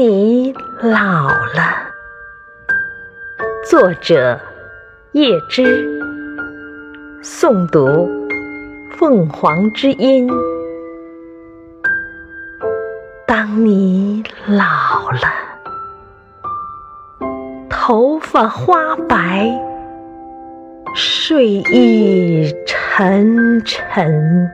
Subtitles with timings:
[0.00, 1.92] 你老了。
[3.68, 4.40] 作者：
[5.12, 5.62] 叶芝，
[7.22, 8.08] 诵读：
[8.96, 10.26] 凤凰之音。
[13.26, 15.28] 当你老了，
[17.68, 19.46] 头发花白，
[20.96, 24.50] 睡意沉沉，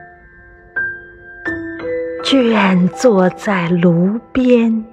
[2.25, 4.83] 倦坐在炉边。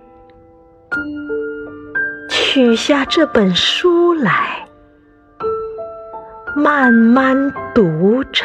[2.55, 4.65] 取下这本书来，
[6.55, 8.45] 慢慢读着，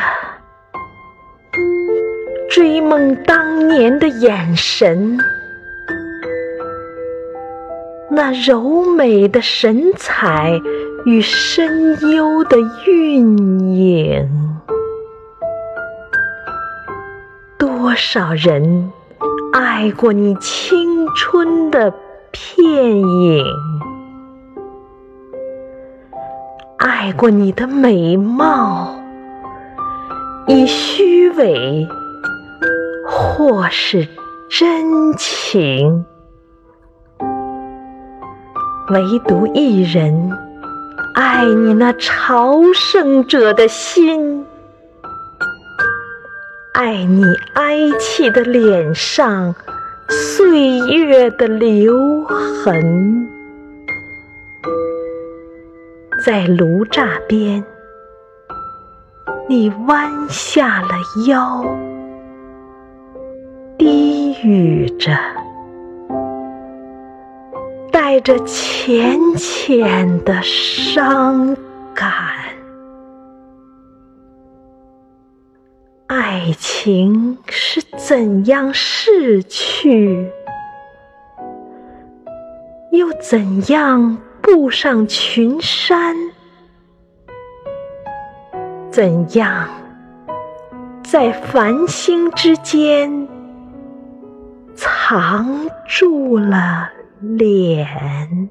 [2.49, 5.15] 追梦当年的眼神，
[8.09, 10.59] 那柔美的神采
[11.05, 12.57] 与深幽的
[12.87, 13.37] 韵
[13.75, 14.27] 影。
[17.59, 18.91] 多少人
[19.53, 21.93] 爱过你青春的
[22.31, 23.45] 片影？
[26.79, 28.95] 爱过你的美貌，
[30.47, 31.85] 以虚伪
[33.05, 34.07] 或是
[34.49, 36.05] 真情，
[38.89, 40.31] 唯独一人
[41.15, 44.45] 爱你那朝圣者的心，
[46.75, 49.53] 爱你哀戚的脸上
[50.07, 53.38] 岁月的留痕。
[56.25, 57.63] 在炉栅边，
[59.47, 60.89] 你弯下了
[61.27, 61.63] 腰，
[63.77, 65.17] 低语着，
[67.89, 71.55] 带着浅浅的伤
[71.93, 72.11] 感。
[76.07, 80.29] 爱情是怎样逝去，
[82.91, 84.17] 又怎样？
[84.51, 86.15] 步上群山，
[88.89, 89.69] 怎样
[91.03, 93.27] 在繁星之间
[94.73, 96.89] 藏住了
[97.19, 98.49] 脸？